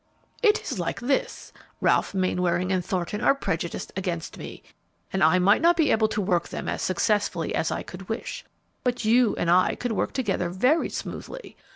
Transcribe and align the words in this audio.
"It 0.41 0.63
is 0.63 0.79
like 0.79 0.99
this: 0.99 1.53
Ralph 1.79 2.15
Mainwaring 2.15 2.71
and 2.71 2.83
Thornton 2.83 3.21
are 3.21 3.35
prejudiced 3.35 3.93
against 3.95 4.35
me; 4.35 4.63
I 5.13 5.37
might 5.37 5.61
not 5.61 5.77
be 5.77 5.91
able 5.91 6.07
to 6.07 6.19
work 6.21 6.47
them 6.47 6.67
as 6.67 6.81
successfully 6.81 7.53
as 7.53 7.69
I 7.69 7.83
could 7.83 8.09
wish, 8.09 8.43
but 8.83 9.05
you 9.05 9.35
and 9.35 9.47
I 9.51 9.75
could 9.75 9.91
work 9.91 10.13
together 10.13 10.49
very 10.49 10.89
smoothly. 10.89 11.55